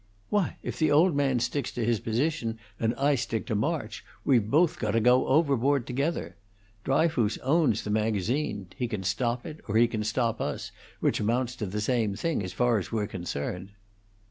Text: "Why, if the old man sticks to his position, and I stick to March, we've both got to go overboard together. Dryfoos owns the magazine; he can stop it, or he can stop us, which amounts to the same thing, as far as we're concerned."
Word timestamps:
"Why, 0.31 0.57
if 0.63 0.79
the 0.79 0.89
old 0.89 1.15
man 1.15 1.39
sticks 1.39 1.71
to 1.73 1.85
his 1.85 1.99
position, 1.99 2.57
and 2.79 2.95
I 2.95 3.13
stick 3.13 3.45
to 3.45 3.53
March, 3.53 4.03
we've 4.25 4.49
both 4.49 4.79
got 4.79 4.93
to 4.93 4.99
go 4.99 5.27
overboard 5.27 5.85
together. 5.85 6.37
Dryfoos 6.83 7.37
owns 7.43 7.83
the 7.83 7.91
magazine; 7.91 8.65
he 8.75 8.87
can 8.87 9.03
stop 9.03 9.45
it, 9.45 9.59
or 9.67 9.77
he 9.77 9.87
can 9.87 10.03
stop 10.03 10.41
us, 10.41 10.71
which 11.01 11.19
amounts 11.19 11.55
to 11.57 11.67
the 11.67 11.81
same 11.81 12.15
thing, 12.15 12.41
as 12.41 12.51
far 12.51 12.79
as 12.79 12.91
we're 12.91 13.05
concerned." 13.05 13.73